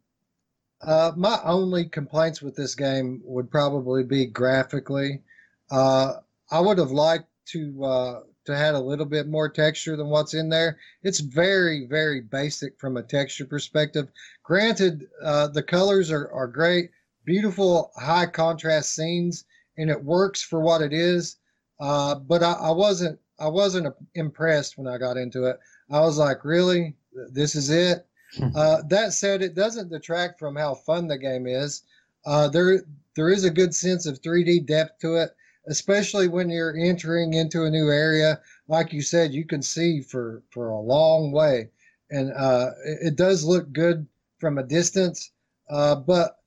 uh, 0.83 1.13
my 1.17 1.39
only 1.45 1.87
complaints 1.87 2.43
with 2.43 2.57
this 2.57 2.75
game 2.75 3.23
would 3.25 3.51
probably 3.51 4.03
be 4.03 4.27
graphically. 4.27 5.23
Uh, 5.71 6.15
I 6.51 6.61
would 6.61 6.79
have 6.79 6.91
liked 6.91 7.29
to 7.47 7.85
uh, 7.85 8.21
to 8.47 8.57
had 8.57 8.75
a 8.75 8.81
little 8.81 9.07
bit 9.07 9.27
more 9.27 9.49
texture 9.49 9.97
than 9.97 10.09
what's 10.09 10.35
in 10.35 10.49
there. 10.49 10.79
It's 11.03 11.21
very 11.21 11.87
very 11.87 12.21
basic 12.21 12.79
from 12.79 12.97
a 12.97 13.03
texture 13.03 13.47
perspective. 13.47 14.09
Granted, 14.43 15.09
uh, 15.23 15.49
the 15.49 15.63
colors 15.63 16.11
are 16.11 16.31
are 16.33 16.47
great, 16.47 16.91
beautiful 17.25 17.93
high 17.97 18.27
contrast 18.27 18.95
scenes, 18.95 19.45
and 19.77 19.91
it 19.91 20.05
works 20.05 20.43
for 20.43 20.61
what 20.61 20.83
it 20.83 20.93
is. 20.93 21.37
Uh, 21.81 22.15
but 22.15 22.43
I, 22.43 22.53
I 22.53 22.71
wasn't 22.71 23.19
I 23.39 23.49
wasn't 23.49 23.95
impressed 24.15 24.79
when 24.79 24.87
I 24.87 24.99
got 24.99 25.17
into 25.17 25.45
it. 25.45 25.59
I 25.91 26.01
was 26.01 26.19
like, 26.19 26.45
really, 26.45 26.95
this 27.33 27.55
is 27.55 27.71
it. 27.71 28.07
Hmm. 28.37 28.49
Uh, 28.55 28.83
that 28.89 29.13
said, 29.13 29.43
it 29.43 29.55
doesn't 29.55 29.91
detract 29.91 30.39
from 30.39 30.57
how 30.57 30.75
fun 30.75 31.09
the 31.09 31.19
game 31.19 31.47
is. 31.47 31.83
Uh, 32.25 32.49
there, 32.49 32.83
there 33.17 33.31
is 33.31 33.45
a 33.45 33.51
good 33.51 33.75
sense 33.75 34.07
of 34.07 34.21
3D 34.23 34.67
depth 34.67 35.01
to 35.01 35.17
it 35.17 35.31
especially 35.67 36.29
when 36.29 36.51
you're 36.51 36.77
entering 36.77 37.35
into 37.35 37.65
a 37.65 37.71
new 37.71 37.91
area. 37.91 38.41
Like 38.69 38.93
you 38.93 39.03
said, 39.03 39.33
you 39.33 39.45
can 39.45 39.63
see 39.63 40.03
for, 40.03 40.43
for 40.51 40.69
a 40.69 40.81
long 40.81 41.33
way. 41.33 41.71
And 42.11 42.33
uh, 42.33 42.71
it, 42.85 42.99
it, 43.09 43.17
does 43.17 43.45
look 43.45 43.73
good 43.73 44.07
from 44.39 44.59
a 44.59 44.63
distance. 44.63 45.33
Uh, 45.69 45.97
but 45.97 46.39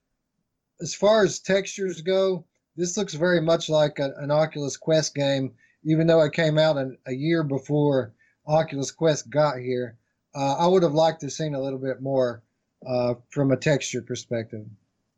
as 0.80 0.94
far 0.94 1.24
as 1.24 1.40
textures 1.40 2.00
go, 2.00 2.44
this 2.76 2.96
looks 2.96 3.14
very 3.14 3.40
much 3.40 3.68
like 3.68 3.98
a, 3.98 4.12
an 4.18 4.30
Oculus 4.30 4.76
Quest 4.76 5.14
game, 5.14 5.52
even 5.84 6.06
though 6.06 6.22
it 6.22 6.32
came 6.32 6.58
out 6.58 6.76
an, 6.76 6.96
a 7.06 7.12
year 7.12 7.42
before 7.42 8.14
Oculus 8.46 8.92
Quest 8.92 9.28
got 9.30 9.58
here. 9.58 9.96
Uh, 10.34 10.54
I 10.54 10.66
would 10.66 10.82
have 10.84 10.94
liked 10.94 11.20
to 11.20 11.26
have 11.26 11.32
seen 11.32 11.54
a 11.54 11.60
little 11.60 11.78
bit 11.78 12.00
more 12.00 12.42
uh, 12.86 13.14
from 13.30 13.50
a 13.50 13.56
texture 13.56 14.02
perspective. 14.02 14.64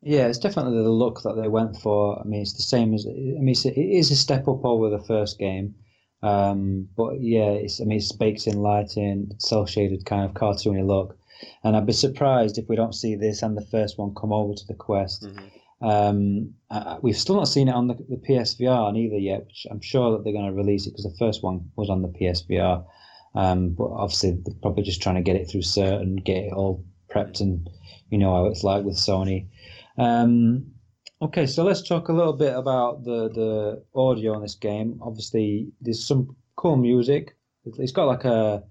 Yeah, 0.02 0.28
it's 0.28 0.38
definitely 0.38 0.82
the 0.82 0.88
look 0.88 1.22
that 1.22 1.36
they 1.36 1.48
went 1.48 1.76
for. 1.76 2.18
I 2.18 2.24
mean, 2.24 2.40
it's 2.40 2.54
the 2.54 2.62
same 2.62 2.94
as 2.94 3.06
I 3.06 3.10
mean, 3.10 3.54
it's, 3.54 4.10
a 4.10 4.16
step 4.16 4.48
up 4.48 4.64
over 4.64 4.88
the 4.88 5.04
first 5.04 5.38
game, 5.38 5.74
um, 6.22 6.88
but 6.96 7.20
yeah, 7.20 7.50
it's 7.50 7.80
I 7.80 7.84
mean, 7.84 7.98
it's 7.98 8.12
baked 8.12 8.46
in 8.46 8.62
lighting, 8.62 9.30
cell 9.38 9.66
shaded 9.66 10.06
kind 10.06 10.24
of 10.24 10.34
cartoony 10.34 10.86
look, 10.86 11.18
and 11.64 11.76
I'd 11.76 11.86
be 11.86 11.92
surprised 11.92 12.56
if 12.56 12.68
we 12.68 12.76
don't 12.76 12.94
see 12.94 13.14
this 13.14 13.42
and 13.42 13.56
the 13.56 13.66
first 13.66 13.98
one 13.98 14.14
come 14.14 14.32
over 14.32 14.54
to 14.54 14.66
the 14.66 14.74
Quest. 14.74 15.24
Mm-hmm. 15.24 15.46
Um, 15.82 16.54
uh, 16.70 16.98
we've 17.02 17.16
still 17.16 17.36
not 17.36 17.48
seen 17.48 17.68
it 17.68 17.74
on 17.74 17.88
the, 17.88 17.94
the 17.94 18.20
PSVR 18.28 18.92
neither 18.92 19.18
yet, 19.18 19.46
which 19.46 19.66
I'm 19.70 19.80
sure 19.80 20.12
that 20.12 20.24
they're 20.24 20.32
going 20.32 20.46
to 20.46 20.52
release 20.52 20.86
it 20.86 20.90
because 20.90 21.04
the 21.04 21.16
first 21.18 21.42
one 21.42 21.70
was 21.76 21.88
on 21.88 22.02
the 22.02 22.08
PSVR. 22.08 22.84
Um, 23.34 23.70
but 23.70 23.90
obviously, 23.90 24.32
they're 24.32 24.54
probably 24.60 24.82
just 24.82 25.02
trying 25.02 25.14
to 25.14 25.22
get 25.22 25.36
it 25.36 25.48
through 25.50 25.60
cert 25.60 26.00
and 26.00 26.24
get 26.24 26.38
it 26.38 26.52
all 26.52 26.84
prepped, 27.10 27.40
and 27.40 27.68
you 28.10 28.18
know 28.18 28.34
how 28.34 28.46
it's 28.46 28.64
like 28.64 28.84
with 28.84 28.96
Sony. 28.96 29.46
Um, 30.00 30.72
okay, 31.20 31.46
so 31.46 31.62
let's 31.62 31.86
talk 31.86 32.08
a 32.08 32.12
little 32.12 32.32
bit 32.32 32.56
about 32.56 33.04
the 33.04 33.28
the 33.28 33.84
audio 33.94 34.34
in 34.34 34.42
this 34.42 34.54
game. 34.54 34.98
Obviously, 35.02 35.72
there's 35.80 36.06
some 36.06 36.36
cool 36.56 36.76
music. 36.76 37.36
It's 37.64 37.92
got 37.92 38.06
like 38.06 38.24
a 38.24 38.64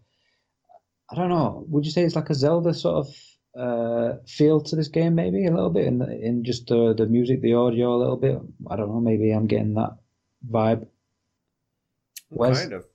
I 1.12 1.16
don't 1.16 1.30
know. 1.30 1.66
Would 1.70 1.86
you 1.86 1.92
say 1.92 2.04
it's 2.04 2.16
like 2.16 2.30
a 2.30 2.36
Zelda 2.36 2.74
sort 2.74 3.08
of 3.08 3.16
uh, 3.60 4.18
feel 4.28 4.62
to 4.62 4.76
this 4.76 4.88
game, 4.88 5.16
maybe 5.16 5.46
a 5.46 5.52
little 5.52 5.70
bit 5.70 5.86
in 5.86 6.02
in 6.02 6.44
just 6.44 6.68
the 6.68 6.94
the 6.94 7.06
music, 7.06 7.42
the 7.42 7.54
audio, 7.54 7.96
a 7.96 7.98
little 7.98 8.18
bit. 8.18 8.40
I 8.70 8.76
don't 8.76 8.90
know. 8.90 9.00
Maybe 9.00 9.32
I'm 9.32 9.48
getting 9.48 9.76
that 9.76 9.98
vibe. 10.50 10.88
Wes? 12.30 12.60
Kind 12.60 12.74
of. 12.74 12.86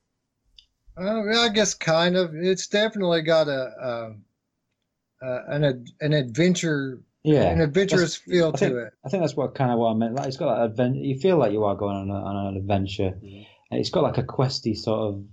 Uh, 0.96 1.40
I 1.40 1.48
guess 1.48 1.74
kind 1.74 2.16
of. 2.16 2.34
It's 2.34 2.68
definitely 2.68 3.22
got 3.22 3.48
a, 3.48 4.14
a, 5.22 5.26
a 5.26 5.44
an 5.48 5.86
an 6.00 6.12
adventure. 6.12 7.00
Yeah, 7.24 7.44
an 7.44 7.60
adventurous 7.60 8.18
that's, 8.18 8.30
feel 8.30 8.52
think, 8.52 8.72
to 8.72 8.78
it. 8.86 8.92
I 9.04 9.08
think 9.08 9.22
that's 9.22 9.34
what 9.34 9.54
kind 9.54 9.70
of 9.70 9.78
what 9.78 9.92
I 9.92 9.94
meant. 9.94 10.14
Like 10.14 10.28
it's 10.28 10.36
got 10.36 10.56
that 10.56 10.64
adventure. 10.64 11.00
You 11.00 11.18
feel 11.18 11.38
like 11.38 11.52
you 11.52 11.64
are 11.64 11.74
going 11.74 11.96
on, 11.96 12.10
a, 12.10 12.14
on 12.14 12.46
an 12.48 12.56
adventure. 12.56 13.14
Mm-hmm. 13.16 13.42
And 13.70 13.80
it's 13.80 13.90
got 13.90 14.02
like 14.02 14.18
a 14.18 14.22
questy 14.22 14.76
sort 14.76 15.00
of, 15.00 15.24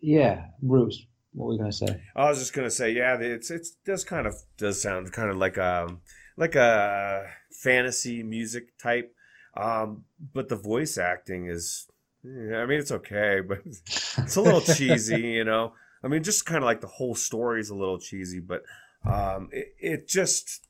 yeah, 0.00 0.46
roots 0.62 1.04
what 1.36 1.48
were 1.48 1.52
you 1.52 1.58
gonna 1.58 1.72
say? 1.72 2.00
I 2.16 2.30
was 2.30 2.38
just 2.38 2.54
gonna 2.54 2.70
say, 2.70 2.92
yeah, 2.92 3.18
it's 3.20 3.50
it 3.50 3.66
does 3.84 4.04
kind 4.04 4.26
of 4.26 4.34
does 4.56 4.80
sound 4.80 5.12
kind 5.12 5.30
of 5.30 5.36
like 5.36 5.58
a 5.58 5.86
um, 5.86 6.00
like 6.36 6.54
a 6.54 7.26
fantasy 7.62 8.22
music 8.22 8.78
type, 8.78 9.14
um, 9.54 10.04
but 10.32 10.48
the 10.48 10.56
voice 10.56 10.96
acting 10.96 11.46
is, 11.46 11.86
I 12.24 12.64
mean, 12.64 12.80
it's 12.80 12.90
okay, 12.90 13.40
but 13.46 13.58
it's 13.66 14.36
a 14.36 14.40
little 14.40 14.62
cheesy, 14.62 15.20
you 15.20 15.44
know. 15.44 15.74
I 16.02 16.08
mean, 16.08 16.22
just 16.22 16.46
kind 16.46 16.58
of 16.58 16.64
like 16.64 16.80
the 16.80 16.86
whole 16.86 17.14
story 17.14 17.60
is 17.60 17.68
a 17.68 17.74
little 17.74 17.98
cheesy, 17.98 18.40
but 18.40 18.62
um, 19.04 19.50
it, 19.52 19.74
it 19.78 20.08
just 20.08 20.65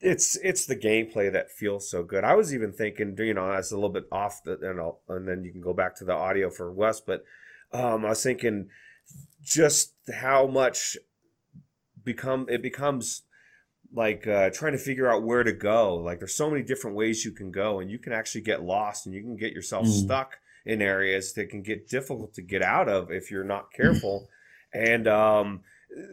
it's 0.00 0.36
it's 0.36 0.66
the 0.66 0.76
gameplay 0.76 1.32
that 1.32 1.50
feels 1.50 1.88
so 1.90 2.02
good. 2.02 2.24
I 2.24 2.34
was 2.34 2.54
even 2.54 2.72
thinking, 2.72 3.16
you 3.18 3.34
know, 3.34 3.50
that's 3.50 3.72
a 3.72 3.76
little 3.76 3.90
bit 3.90 4.04
off 4.12 4.42
the, 4.44 4.58
and, 4.60 4.80
I'll, 4.80 5.00
and 5.08 5.26
then 5.26 5.44
you 5.44 5.52
can 5.52 5.60
go 5.60 5.72
back 5.72 5.96
to 5.96 6.04
the 6.04 6.12
audio 6.12 6.50
for 6.50 6.70
Wes, 6.70 7.00
but 7.00 7.24
um, 7.72 8.04
I 8.04 8.10
was 8.10 8.22
thinking 8.22 8.68
just 9.42 9.94
how 10.12 10.46
much 10.46 10.96
become 12.04 12.46
it 12.48 12.62
becomes 12.62 13.22
like 13.92 14.26
uh, 14.26 14.50
trying 14.50 14.72
to 14.72 14.78
figure 14.78 15.10
out 15.10 15.22
where 15.22 15.42
to 15.42 15.52
go. 15.52 15.96
Like 15.96 16.18
there's 16.18 16.34
so 16.34 16.50
many 16.50 16.62
different 16.62 16.96
ways 16.96 17.24
you 17.24 17.32
can 17.32 17.50
go, 17.50 17.80
and 17.80 17.90
you 17.90 17.98
can 17.98 18.12
actually 18.12 18.42
get 18.42 18.62
lost, 18.62 19.06
and 19.06 19.14
you 19.14 19.22
can 19.22 19.36
get 19.36 19.52
yourself 19.52 19.86
mm. 19.86 20.04
stuck 20.04 20.36
in 20.66 20.82
areas 20.82 21.32
that 21.34 21.48
can 21.48 21.62
get 21.62 21.88
difficult 21.88 22.34
to 22.34 22.42
get 22.42 22.62
out 22.62 22.88
of 22.88 23.10
if 23.10 23.30
you're 23.30 23.44
not 23.44 23.72
careful. 23.72 24.28
and 24.74 25.08
um, 25.08 25.60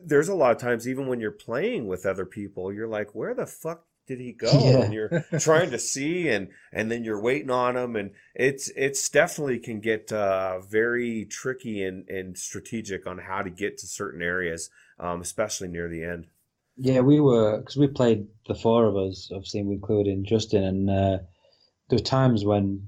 there's 0.03 0.29
a 0.29 0.35
lot 0.35 0.51
of 0.51 0.57
times, 0.57 0.87
even 0.87 1.07
when 1.07 1.19
you're 1.19 1.31
playing 1.31 1.87
with 1.87 2.05
other 2.05 2.25
people, 2.25 2.71
you're 2.71 2.87
like, 2.87 3.13
where 3.13 3.33
the 3.33 3.45
fuck 3.45 3.85
did 4.07 4.19
he 4.19 4.33
go? 4.33 4.51
Yeah. 4.51 4.83
And 4.83 4.93
you're 4.93 5.25
trying 5.39 5.71
to 5.71 5.79
see, 5.79 6.29
and 6.29 6.49
and 6.71 6.91
then 6.91 7.03
you're 7.03 7.21
waiting 7.21 7.49
on 7.49 7.75
him, 7.75 7.95
and 7.95 8.11
it's 8.35 8.69
it's 8.75 9.09
definitely 9.09 9.59
can 9.59 9.79
get 9.79 10.11
uh, 10.11 10.59
very 10.59 11.25
tricky 11.25 11.83
and 11.83 12.07
and 12.09 12.37
strategic 12.37 13.07
on 13.07 13.17
how 13.17 13.41
to 13.41 13.49
get 13.49 13.77
to 13.79 13.87
certain 13.87 14.21
areas, 14.21 14.69
um, 14.99 15.21
especially 15.21 15.67
near 15.67 15.89
the 15.89 16.03
end. 16.03 16.27
Yeah, 16.75 17.01
we 17.01 17.19
were 17.19 17.59
because 17.59 17.77
we 17.77 17.87
played 17.87 18.27
the 18.47 18.55
four 18.55 18.85
of 18.85 18.95
us, 18.95 19.29
obviously 19.33 19.61
including 19.61 20.25
Justin, 20.25 20.63
and 20.63 20.89
uh, 20.89 21.17
there 21.89 21.99
were 21.99 22.03
times 22.03 22.43
when 22.45 22.87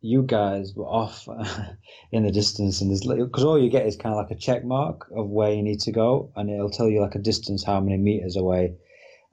you 0.00 0.22
guys 0.22 0.74
were 0.74 0.86
off 0.86 1.26
in 2.12 2.24
the 2.24 2.30
distance, 2.30 2.80
and 2.80 2.90
there's 2.90 3.06
because 3.06 3.44
all 3.44 3.58
you 3.58 3.70
get 3.70 3.86
is 3.86 3.96
kind 3.96 4.14
of 4.14 4.18
like 4.18 4.30
a 4.30 4.40
check 4.40 4.64
mark 4.64 5.10
of 5.14 5.28
where 5.28 5.52
you 5.52 5.62
need 5.62 5.80
to 5.80 5.92
go, 5.92 6.32
and 6.36 6.50
it'll 6.50 6.70
tell 6.70 6.88
you 6.88 7.00
like 7.00 7.14
a 7.14 7.20
distance, 7.20 7.64
how 7.64 7.80
many 7.80 7.96
meters 7.96 8.36
away. 8.36 8.74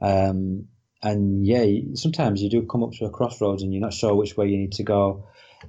Um, 0.01 0.67
and 1.01 1.45
yeah, 1.45 1.65
sometimes 1.93 2.41
you 2.41 2.49
do 2.49 2.65
come 2.65 2.83
up 2.83 2.93
to 2.93 3.05
a 3.05 3.11
crossroads 3.11 3.61
and 3.61 3.71
you're 3.71 3.81
not 3.81 3.93
sure 3.93 4.15
which 4.15 4.35
way 4.35 4.47
you 4.47 4.57
need 4.57 4.73
to 4.73 4.83
go. 4.83 5.27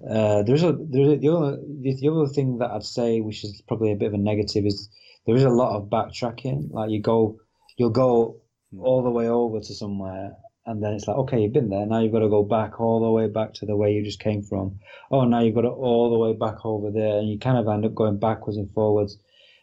Uh, 0.08 0.42
there's 0.42 0.62
a 0.62 0.72
there's 0.72 1.20
the 1.20 1.28
other 1.28 1.58
the 1.80 2.08
other 2.08 2.26
thing 2.26 2.58
that 2.58 2.70
I'd 2.70 2.84
say, 2.84 3.20
which 3.20 3.44
is 3.44 3.62
probably 3.68 3.92
a 3.92 3.96
bit 3.96 4.08
of 4.08 4.14
a 4.14 4.18
negative, 4.18 4.64
is 4.64 4.88
there 5.26 5.36
is 5.36 5.44
a 5.44 5.50
lot 5.50 5.76
of 5.76 5.90
backtracking. 5.90 6.72
Like 6.72 6.90
you 6.90 7.02
go, 7.02 7.38
you'll 7.76 7.90
go 7.90 8.40
all 8.78 9.02
the 9.02 9.10
way 9.10 9.28
over 9.28 9.60
to 9.60 9.74
somewhere, 9.74 10.36
and 10.66 10.82
then 10.82 10.94
it's 10.94 11.06
like, 11.06 11.16
okay, 11.16 11.40
you've 11.40 11.52
been 11.52 11.68
there. 11.68 11.86
Now 11.86 12.00
you've 12.00 12.12
got 12.12 12.20
to 12.20 12.28
go 12.28 12.42
back 12.42 12.80
all 12.80 13.00
the 13.00 13.10
way 13.10 13.28
back 13.28 13.54
to 13.54 13.66
the 13.66 13.76
way 13.76 13.92
you 13.92 14.02
just 14.04 14.18
came 14.18 14.42
from. 14.42 14.80
Oh, 15.10 15.24
now 15.24 15.40
you've 15.40 15.54
got 15.54 15.62
to 15.62 15.68
all 15.68 16.10
the 16.10 16.18
way 16.18 16.32
back 16.32 16.64
over 16.64 16.90
there, 16.90 17.18
and 17.18 17.28
you 17.30 17.38
kind 17.38 17.56
of 17.56 17.68
end 17.68 17.84
up 17.84 17.94
going 17.94 18.18
backwards 18.18 18.58
and 18.58 18.72
forwards. 18.72 19.16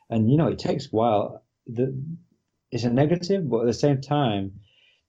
And 0.09 0.31
you 0.31 0.37
know, 0.37 0.47
it 0.47 0.59
takes 0.59 0.85
a 0.85 0.89
while. 0.89 1.43
The, 1.67 2.01
it's 2.71 2.85
a 2.85 2.89
negative, 2.89 3.49
but 3.49 3.61
at 3.61 3.67
the 3.67 3.73
same 3.73 4.01
time, 4.01 4.59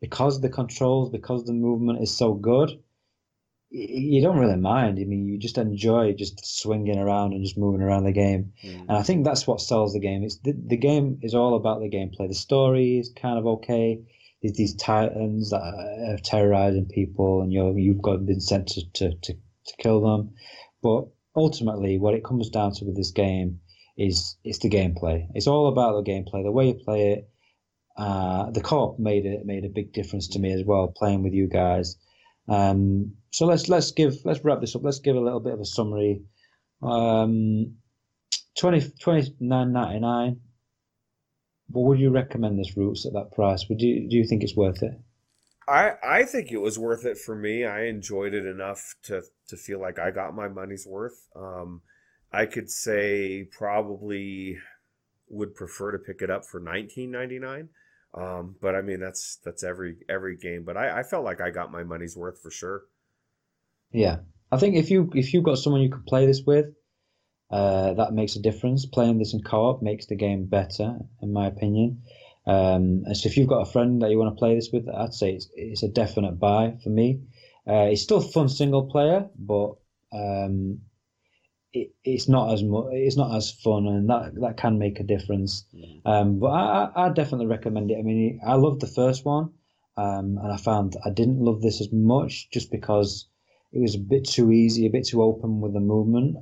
because 0.00 0.40
the 0.40 0.50
controls, 0.50 1.10
because 1.10 1.44
the 1.44 1.52
movement 1.52 2.02
is 2.02 2.16
so 2.16 2.34
good, 2.34 2.70
you 3.70 4.22
don't 4.22 4.38
really 4.38 4.56
mind. 4.56 4.98
I 4.98 5.04
mean, 5.04 5.26
you 5.26 5.38
just 5.38 5.58
enjoy 5.58 6.12
just 6.12 6.44
swinging 6.44 6.98
around 6.98 7.32
and 7.32 7.42
just 7.42 7.58
moving 7.58 7.82
around 7.82 8.04
the 8.04 8.12
game. 8.12 8.52
Mm. 8.62 8.80
And 8.82 8.92
I 8.92 9.02
think 9.02 9.24
that's 9.24 9.46
what 9.46 9.60
sells 9.60 9.92
the 9.92 10.00
game. 10.00 10.22
It's 10.22 10.38
the, 10.38 10.52
the 10.52 10.76
game 10.76 11.18
is 11.22 11.34
all 11.34 11.56
about 11.56 11.80
the 11.80 11.88
gameplay. 11.88 12.28
The 12.28 12.34
story 12.34 12.98
is 12.98 13.12
kind 13.14 13.38
of 13.38 13.46
okay. 13.46 14.00
These 14.52 14.74
titans 14.74 15.50
that 15.50 15.62
are 15.62 16.18
terrorizing 16.22 16.86
people, 16.86 17.42
and 17.42 17.52
you're 17.52 17.78
you've 17.78 18.02
got 18.02 18.26
been 18.26 18.40
sent 18.40 18.68
to, 18.68 18.82
to, 18.92 19.14
to, 19.14 19.32
to 19.32 19.76
kill 19.78 20.00
them. 20.02 20.34
But 20.82 21.06
ultimately, 21.34 21.98
what 21.98 22.14
it 22.14 22.24
comes 22.24 22.50
down 22.50 22.72
to 22.74 22.84
with 22.84 22.96
this 22.96 23.10
game 23.10 23.60
is 23.96 24.36
it's 24.44 24.58
the 24.58 24.68
gameplay. 24.68 25.26
It's 25.34 25.46
all 25.46 25.68
about 25.68 26.04
the 26.04 26.10
gameplay, 26.10 26.42
the 26.42 26.52
way 26.52 26.68
you 26.68 26.74
play 26.74 27.12
it, 27.12 27.30
uh, 27.96 28.50
the 28.50 28.60
co-op 28.60 28.98
made 28.98 29.24
it 29.24 29.46
made 29.46 29.64
a 29.64 29.68
big 29.68 29.92
difference 29.92 30.28
to 30.28 30.38
me 30.38 30.52
as 30.52 30.64
well, 30.64 30.92
playing 30.96 31.22
with 31.22 31.32
you 31.32 31.48
guys. 31.48 31.96
Um, 32.48 33.14
so 33.30 33.46
let's 33.46 33.68
let's 33.68 33.92
give 33.92 34.16
let's 34.24 34.44
wrap 34.44 34.60
this 34.60 34.74
up. 34.74 34.82
Let's 34.84 34.98
give 34.98 35.16
a 35.16 35.20
little 35.20 35.40
bit 35.40 35.54
of 35.54 35.60
a 35.60 35.64
summary. 35.64 36.22
Um, 36.82 37.76
20, 38.58 38.80
29.99. 38.80 40.38
What 41.68 41.88
would 41.88 41.98
you 41.98 42.10
recommend 42.10 42.58
this 42.58 42.76
Roots 42.76 43.06
at 43.06 43.12
that 43.14 43.32
price? 43.32 43.68
Would 43.68 43.80
you 43.80 44.08
do 44.08 44.16
you 44.16 44.26
think 44.26 44.42
it's 44.42 44.56
worth 44.56 44.82
it? 44.82 44.92
I 45.66 45.92
I 46.02 46.24
think 46.24 46.52
it 46.52 46.60
was 46.60 46.78
worth 46.78 47.04
it 47.04 47.18
for 47.18 47.34
me. 47.34 47.64
I 47.64 47.84
enjoyed 47.84 48.34
it 48.34 48.46
enough 48.46 48.94
to 49.04 49.22
to 49.48 49.56
feel 49.56 49.80
like 49.80 49.98
I 49.98 50.10
got 50.10 50.34
my 50.34 50.48
money's 50.48 50.86
worth. 50.86 51.28
Um, 51.34 51.82
I 52.32 52.46
could 52.46 52.70
say 52.70 53.48
probably 53.50 54.58
would 55.28 55.54
prefer 55.54 55.92
to 55.92 55.98
pick 55.98 56.20
it 56.20 56.30
up 56.30 56.44
for 56.44 56.60
19.99 56.60 57.68
um, 58.14 58.54
but 58.60 58.74
I 58.74 58.82
mean, 58.82 59.00
that's 59.00 59.38
that's 59.44 59.64
every 59.64 59.96
every 60.08 60.36
game. 60.36 60.64
But 60.64 60.76
I, 60.76 61.00
I 61.00 61.02
felt 61.02 61.24
like 61.24 61.40
I 61.40 61.50
got 61.50 61.72
my 61.72 61.82
money's 61.82 62.16
worth 62.16 62.40
for 62.40 62.50
sure. 62.50 62.82
Yeah, 63.90 64.18
I 64.52 64.58
think 64.58 64.76
if 64.76 64.90
you 64.90 65.10
if 65.14 65.34
you've 65.34 65.44
got 65.44 65.58
someone 65.58 65.82
you 65.82 65.90
can 65.90 66.04
play 66.04 66.26
this 66.26 66.42
with, 66.46 66.66
uh, 67.50 67.94
that 67.94 68.12
makes 68.12 68.36
a 68.36 68.42
difference. 68.42 68.86
Playing 68.86 69.18
this 69.18 69.34
in 69.34 69.42
co-op 69.42 69.82
makes 69.82 70.06
the 70.06 70.16
game 70.16 70.46
better, 70.46 70.98
in 71.22 71.32
my 71.32 71.46
opinion. 71.46 72.02
Um, 72.46 73.04
and 73.06 73.16
so 73.16 73.28
if 73.28 73.36
you've 73.36 73.48
got 73.48 73.66
a 73.66 73.72
friend 73.72 74.02
that 74.02 74.10
you 74.10 74.18
want 74.18 74.34
to 74.34 74.38
play 74.38 74.54
this 74.54 74.70
with, 74.72 74.88
I'd 74.88 75.14
say 75.14 75.32
it's, 75.32 75.48
it's 75.54 75.82
a 75.82 75.88
definite 75.88 76.38
buy 76.38 76.76
for 76.82 76.90
me. 76.90 77.20
Uh, 77.66 77.88
it's 77.90 78.02
still 78.02 78.20
fun 78.20 78.48
single 78.48 78.86
player, 78.86 79.26
but 79.38 79.76
um, 80.12 80.80
it, 81.72 81.94
it's 82.04 82.28
not 82.28 82.52
as 82.52 82.62
much, 82.62 82.86
it's 82.92 83.16
not 83.16 83.34
as 83.34 83.50
fun, 83.50 83.86
and 83.86 84.10
that 84.10 84.34
that 84.42 84.56
can 84.58 84.78
make 84.78 85.00
a 85.00 85.04
difference. 85.04 85.64
Mm. 85.74 86.00
Um, 86.04 86.38
but 86.38 86.48
I, 86.48 86.90
I, 86.94 87.06
I 87.06 87.08
definitely 87.10 87.46
recommend 87.46 87.90
it. 87.90 87.98
I 87.98 88.02
mean, 88.02 88.40
I 88.46 88.54
loved 88.54 88.80
the 88.80 88.86
first 88.86 89.24
one, 89.24 89.50
um, 89.96 90.38
and 90.42 90.52
I 90.52 90.58
found 90.58 90.96
I 91.04 91.10
didn't 91.10 91.40
love 91.40 91.62
this 91.62 91.80
as 91.80 91.90
much 91.90 92.50
just 92.50 92.70
because 92.70 93.26
it 93.72 93.80
was 93.80 93.94
a 93.94 93.98
bit 93.98 94.28
too 94.28 94.52
easy, 94.52 94.86
a 94.86 94.90
bit 94.90 95.06
too 95.06 95.22
open 95.22 95.60
with 95.60 95.72
the 95.72 95.80
movement. 95.80 96.36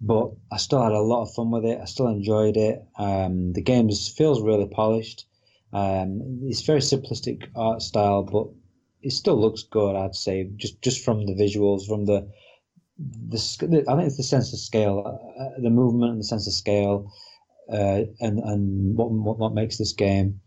But 0.00 0.30
I 0.52 0.58
still 0.58 0.82
had 0.82 0.92
a 0.92 1.00
lot 1.00 1.22
of 1.22 1.34
fun 1.34 1.50
with 1.50 1.64
it. 1.64 1.80
I 1.80 1.86
still 1.86 2.08
enjoyed 2.08 2.56
it. 2.56 2.84
Um, 2.98 3.52
the 3.52 3.62
game 3.62 3.90
feels 3.90 4.42
really 4.42 4.68
polished. 4.68 5.26
Um, 5.72 6.40
it's 6.44 6.62
very 6.62 6.80
simplistic 6.80 7.48
art 7.56 7.82
style, 7.82 8.22
but 8.22 8.48
it 9.02 9.12
still 9.12 9.40
looks 9.40 9.62
good. 9.64 9.96
I'd 9.96 10.14
say 10.14 10.50
just 10.56 10.80
just 10.82 11.04
from 11.04 11.26
the 11.26 11.34
visuals, 11.34 11.86
from 11.86 12.06
the 12.06 12.28
the, 12.98 13.84
I 13.88 13.94
think 13.94 14.06
it's 14.06 14.16
the 14.16 14.22
sense 14.22 14.52
of 14.52 14.58
scale, 14.58 15.02
uh, 15.06 15.42
uh, 15.42 15.60
the 15.62 15.70
movement 15.70 16.12
and 16.12 16.20
the 16.20 16.24
sense 16.24 16.46
of 16.46 16.52
scale, 16.52 17.12
uh, 17.72 18.02
and 18.20 18.38
and 18.40 18.96
what, 18.96 19.10
what, 19.10 19.38
what 19.38 19.54
makes 19.54 19.78
this 19.78 19.92
game. 19.92 20.40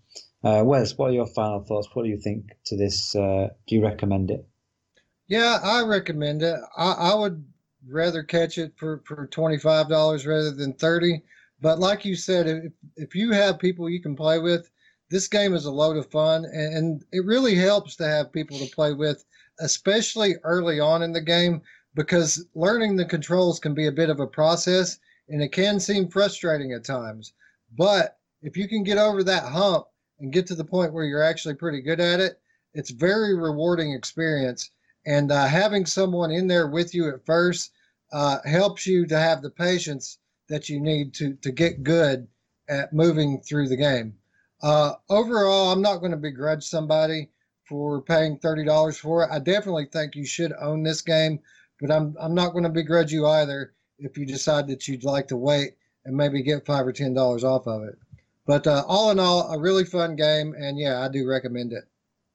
Uh, 0.43 0.63
Wes, 0.65 0.98
what 0.98 1.12
are 1.12 1.13
your 1.13 1.27
final 1.27 1.63
thoughts? 1.63 1.88
What 1.93 2.03
do 2.03 2.10
you 2.10 2.17
think 2.17 2.46
to 2.65 2.75
this? 2.75 3.15
Uh, 3.15 3.50
do 3.67 3.75
you 3.75 3.84
recommend 3.84 4.31
it? 4.31 4.46
Yeah, 5.27 5.60
I 5.63 5.84
recommend 5.84 6.41
it. 6.41 6.60
I, 6.75 6.91
I 6.91 7.15
would 7.15 7.46
rather 7.88 8.23
catch 8.23 8.57
it 8.57 8.73
for, 8.77 9.01
for 9.05 9.27
twenty 9.27 9.57
five 9.57 9.89
dollars 9.89 10.25
rather 10.25 10.51
than 10.51 10.73
thirty. 10.73 11.21
But 11.59 11.79
like 11.79 12.05
you 12.05 12.15
said, 12.15 12.47
if 12.47 12.71
if 12.95 13.15
you 13.15 13.31
have 13.31 13.59
people 13.59 13.89
you 13.89 14.01
can 14.01 14.15
play 14.15 14.39
with, 14.39 14.71
this 15.09 15.27
game 15.27 15.53
is 15.53 15.65
a 15.65 15.71
load 15.71 15.97
of 15.97 16.09
fun, 16.09 16.45
and, 16.45 16.75
and 16.75 17.05
it 17.11 17.25
really 17.25 17.55
helps 17.55 17.95
to 17.97 18.07
have 18.07 18.31
people 18.31 18.57
to 18.57 18.75
play 18.75 18.93
with, 18.93 19.25
especially 19.59 20.35
early 20.43 20.79
on 20.79 21.01
in 21.01 21.11
the 21.11 21.21
game 21.21 21.61
because 21.93 22.45
learning 22.55 22.95
the 22.95 23.05
controls 23.05 23.59
can 23.59 23.73
be 23.73 23.88
a 23.88 23.91
bit 23.91 24.09
of 24.09 24.19
a 24.19 24.27
process 24.27 25.00
and 25.29 25.41
it 25.41 25.51
can 25.51 25.79
seem 25.79 26.07
frustrating 26.07 26.71
at 26.73 26.83
times. 26.83 27.33
But 27.77 28.17
if 28.41 28.57
you 28.57 28.67
can 28.67 28.83
get 28.83 28.97
over 28.97 29.23
that 29.23 29.43
hump 29.43 29.88
and 30.19 30.33
get 30.33 30.47
to 30.47 30.55
the 30.55 30.63
point 30.63 30.93
where 30.93 31.05
you're 31.05 31.23
actually 31.23 31.55
pretty 31.55 31.81
good 31.81 32.00
at 32.00 32.19
it, 32.19 32.39
it's 32.73 32.91
very 32.91 33.35
rewarding 33.35 33.91
experience. 33.93 34.71
And 35.05 35.31
uh, 35.31 35.48
having 35.48 35.86
someone 35.86 36.31
in 36.31 36.48
there 36.48 36.67
with 36.67 36.93
you 36.93 37.10
at 37.10 37.25
first 37.25 37.72
uh, 38.12 38.39
helps 38.46 38.86
you 38.86 39.05
to 39.08 39.17
have 39.17 39.41
the 39.41 39.50
patience 39.50 40.20
that 40.50 40.70
you 40.70 40.79
need 40.79 41.13
to 41.15 41.34
to 41.36 41.51
get 41.51 41.84
good 41.84 42.27
at 42.70 42.93
moving 42.93 43.39
through 43.41 43.70
the 43.70 43.77
game. 43.77 44.13
Uh, 44.62 44.93
overall, 45.10 45.72
I'm 45.72 45.81
not 45.81 45.98
going 45.98 46.12
to 46.12 46.17
begrudge 46.17 46.63
somebody 46.63 47.29
for 47.65 48.01
paying 48.01 48.38
thirty 48.38 48.65
dollars 48.65 48.98
for 48.98 49.24
it. 49.24 49.29
I 49.31 49.39
definitely 49.39 49.86
think 49.86 50.15
you 50.15 50.25
should 50.25 50.53
own 50.60 50.84
this 50.84 51.01
game, 51.01 51.39
but 51.79 51.89
I'm 51.89 52.15
I'm 52.20 52.36
not 52.36 52.51
going 52.51 52.65
to 52.65 52.70
begrudge 52.70 53.12
you 53.12 53.25
either 53.27 53.74
if 53.98 54.17
you 54.17 54.25
decide 54.25 54.67
that 54.67 54.88
you'd 54.88 55.03
like 55.03 55.27
to 55.29 55.38
wait 55.38 55.75
and 56.05 56.15
maybe 56.15 56.43
get 56.43 56.65
five 56.65 56.86
or 56.86 56.91
ten 56.91 57.13
dollars 57.13 57.43
off 57.43 57.67
of 57.67 57.84
it. 57.84 57.98
But 58.46 58.67
uh, 58.67 58.84
all 58.88 59.12
in 59.12 59.20
all, 59.20 59.51
a 59.51 59.60
really 59.60 59.86
fun 59.86 60.15
game, 60.15 60.53
and 60.58 60.77
yeah, 60.77 61.00
I 61.01 61.08
do 61.08 61.27
recommend 61.27 61.74
it. 61.74 61.86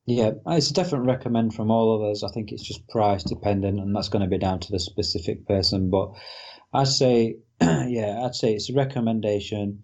Yeah, 0.06 0.32
it's 0.48 0.70
a 0.70 0.75
definite 0.75 1.02
recommend 1.02 1.54
from 1.54 1.70
all 1.70 1.94
of 1.96 2.10
us. 2.10 2.22
I 2.22 2.28
think 2.28 2.52
it's 2.52 2.62
just 2.62 2.88
price 2.88 3.25
dependent, 3.25 3.80
and 3.80 3.94
that's 3.94 4.08
going 4.08 4.22
to 4.22 4.28
be 4.30 4.38
down 4.38 4.60
to 4.60 4.70
the 4.72 4.78
specific 4.78 5.46
person. 5.46 5.90
But 5.90 6.12
I'd 6.72 6.88
say, 6.88 7.38
yeah, 7.60 8.22
I'd 8.25 8.34
say 8.36 8.54
it's 8.54 8.70
a 8.70 8.75
recommendation. 8.75 9.82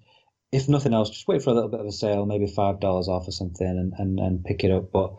If 0.52 0.68
nothing 0.68 0.94
else, 0.94 1.10
just 1.10 1.28
wait 1.28 1.42
for 1.42 1.50
a 1.50 1.54
little 1.54 1.70
bit 1.70 1.80
of 1.80 1.86
a 1.86 1.92
sale, 1.92 2.26
maybe 2.26 2.46
five 2.46 2.80
dollars 2.80 3.08
off 3.08 3.26
or 3.28 3.32
something, 3.32 3.66
and, 3.66 3.92
and, 3.98 4.20
and 4.20 4.44
pick 4.44 4.64
it 4.64 4.70
up. 4.70 4.92
But 4.92 5.14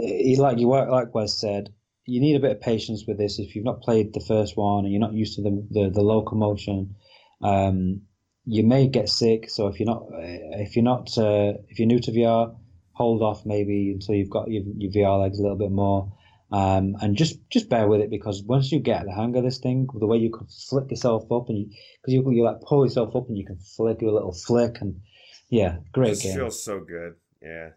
eh, 0.00 0.36
like 0.38 0.58
you 0.58 0.68
like 0.68 1.14
Wes 1.14 1.40
said, 1.40 1.72
you 2.06 2.20
need 2.20 2.36
a 2.36 2.40
bit 2.40 2.52
of 2.52 2.60
patience 2.60 3.04
with 3.08 3.18
this. 3.18 3.40
If 3.40 3.56
you've 3.56 3.64
not 3.64 3.82
played 3.82 4.14
the 4.14 4.20
first 4.20 4.56
one 4.56 4.84
and 4.84 4.92
you're 4.92 5.00
not 5.00 5.14
used 5.14 5.36
to 5.36 5.42
the 5.42 5.66
the, 5.70 5.90
the 5.90 6.02
locomotion, 6.02 6.96
um, 7.42 8.02
you 8.44 8.62
may 8.62 8.86
get 8.88 9.08
sick. 9.08 9.50
So 9.50 9.66
if 9.68 9.80
you're 9.80 9.86
not 9.86 10.04
eh, 10.14 10.38
if 10.62 10.76
you're 10.76 10.84
not 10.84 11.16
uh, 11.18 11.54
if 11.68 11.78
you're 11.80 11.88
new 11.88 12.00
to 12.00 12.12
VR 12.12 12.54
hold 12.94 13.22
off 13.22 13.44
maybe 13.44 13.92
until 13.92 14.14
you've 14.14 14.30
got 14.30 14.50
your, 14.50 14.62
your 14.76 14.90
VR 14.90 15.20
legs 15.20 15.38
a 15.38 15.42
little 15.42 15.58
bit 15.58 15.70
more. 15.70 16.12
Um, 16.50 16.96
and 17.00 17.16
just 17.16 17.38
just 17.50 17.68
bear 17.68 17.88
with 17.88 18.00
it 18.00 18.10
because 18.10 18.42
once 18.42 18.70
you 18.70 18.78
get 18.78 19.04
the 19.04 19.12
hang 19.12 19.36
of 19.36 19.44
this 19.44 19.58
thing, 19.58 19.88
the 19.92 20.06
way 20.06 20.18
you 20.18 20.30
can 20.30 20.46
flick 20.68 20.90
yourself 20.90 21.30
up 21.32 21.48
and 21.48 21.58
you 21.58 21.66
because 22.00 22.14
you, 22.14 22.30
you 22.30 22.44
like 22.44 22.60
pull 22.60 22.84
yourself 22.84 23.16
up 23.16 23.28
and 23.28 23.36
you 23.36 23.44
can 23.44 23.58
flick 23.58 23.98
do 23.98 24.08
a 24.08 24.12
little 24.12 24.32
flick 24.32 24.80
and 24.80 25.00
yeah, 25.48 25.76
great 25.92 26.10
this 26.10 26.22
game. 26.22 26.36
feels 26.36 26.62
so 26.62 26.80
good. 26.80 27.14
Yeah. 27.42 27.70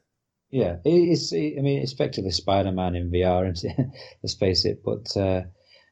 Yeah, 0.49 0.77
it, 0.85 0.89
it's. 0.89 1.33
It, 1.33 1.55
I 1.57 1.61
mean, 1.61 1.81
it's 1.81 1.91
effectively 1.91 2.31
Spider 2.31 2.71
Man 2.71 2.95
in 2.95 3.11
VR, 3.11 3.47
and 3.47 3.91
let's 4.23 4.35
face 4.35 4.63
it. 4.63 4.81
But 4.83 5.15
uh, 5.17 5.41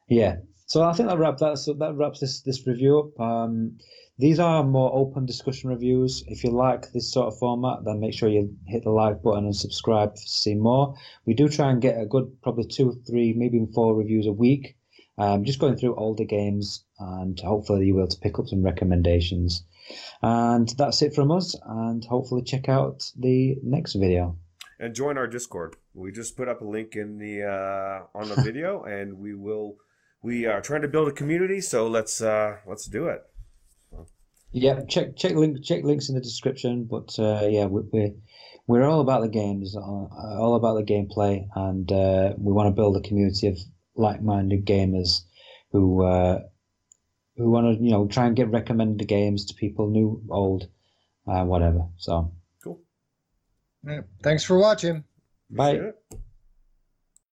yeah, 0.08 0.38
so 0.66 0.82
I 0.82 0.94
think 0.94 1.10
that 1.10 1.18
wraps 1.18 1.42
that 1.42 1.76
that 1.80 1.96
wraps 1.96 2.22
this 2.22 2.42
this 2.42 2.66
review 2.66 3.00
up. 3.00 3.20
Um, 3.20 3.78
these 4.18 4.40
are 4.40 4.64
more 4.64 4.94
open 4.94 5.26
discussion 5.26 5.70
reviews. 5.70 6.24
If 6.28 6.44
you 6.44 6.52
like 6.52 6.92
this 6.94 7.12
sort 7.12 7.28
of 7.28 7.38
format, 7.38 7.84
then 7.84 8.00
make 8.00 8.14
sure 8.14 8.30
you 8.30 8.56
hit 8.66 8.84
the 8.84 8.92
like 8.92 9.22
button 9.22 9.44
and 9.44 9.56
subscribe 9.56 10.16
to 10.16 10.22
see 10.22 10.56
more. 10.56 10.96
We 11.26 11.34
do 11.34 11.50
try 11.50 11.70
and 11.70 11.82
get 11.82 12.00
a 12.00 12.06
good, 12.06 12.42
probably 12.42 12.66
two, 12.66 13.02
three, 13.06 13.34
maybe 13.34 13.58
even 13.58 13.74
four 13.74 13.94
reviews 13.94 14.26
a 14.26 14.32
week. 14.32 14.78
Um, 15.18 15.44
just 15.44 15.60
going 15.60 15.78
through 15.78 15.96
older 15.96 16.24
games, 16.24 16.86
and 17.00 17.40
hopefully 17.40 17.88
you 17.88 17.96
will 17.96 18.08
to 18.08 18.20
pick 18.20 18.40
up 18.40 18.48
some 18.48 18.64
recommendations. 18.64 19.64
And 20.22 20.68
that's 20.78 21.02
it 21.02 21.14
from 21.14 21.32
us. 21.32 21.56
And 21.66 22.04
hopefully 22.06 22.42
check 22.42 22.70
out 22.70 23.04
the 23.18 23.58
next 23.64 23.96
video. 23.96 24.38
And 24.80 24.96
join 24.96 25.18
our 25.18 25.28
Discord. 25.28 25.76
We 25.94 26.12
just 26.12 26.36
put 26.36 26.50
up 26.50 26.62
a 26.62 26.66
link 26.66 26.96
in 26.96 27.18
the 27.18 27.44
uh, 27.44 28.18
on 28.18 28.30
the 28.30 28.42
video, 28.44 28.84
and 28.84 29.20
we 29.20 29.34
will. 29.34 29.76
We 30.22 30.46
are 30.46 30.60
trying 30.60 30.82
to 30.82 30.88
build 30.88 31.08
a 31.08 31.12
community, 31.12 31.62
so 31.62 31.88
let's 31.88 32.22
uh, 32.22 32.58
let's 32.66 32.86
do 32.86 33.08
it. 33.08 33.24
Yeah, 34.56 34.86
check 34.88 35.18
check 35.18 35.34
link 35.34 35.62
check 35.66 35.84
links 35.84 36.08
in 36.08 36.16
the 36.16 36.22
description. 36.22 36.86
But 36.86 37.20
uh, 37.20 37.46
yeah, 37.50 37.66
we, 37.66 37.82
we're 37.92 38.14
we're 38.68 38.88
all 38.88 39.02
about 39.02 39.22
the 39.22 39.28
games, 39.28 39.76
uh, 39.76 39.82
all 39.82 40.56
about 40.56 40.76
the 40.76 40.84
gameplay, 40.84 41.46
and 41.56 41.92
uh, 41.92 42.34
we 42.38 42.54
want 42.54 42.68
to 42.68 42.72
build 42.72 42.96
a 42.96 43.02
community 43.02 43.48
of 43.48 43.58
like-minded 43.96 44.66
gamers 44.66 45.24
who 45.74 46.06
uh, 46.06 46.40
who 47.36 47.52
want 47.52 47.78
to 47.78 47.84
you 47.84 47.92
know 47.92 48.08
try 48.08 48.28
and 48.28 48.38
get 48.38 48.50
recommended 48.50 49.06
games 49.10 49.44
to 49.48 49.56
people, 49.56 49.90
new, 49.90 50.24
old, 50.30 50.70
uh, 51.28 51.44
whatever. 51.44 51.90
So 51.98 52.32
cool. 52.64 52.80
Yeah. 53.86 54.04
Thanks 54.24 54.46
for 54.46 54.58
watching. 54.58 55.04
Bye. 55.50 55.92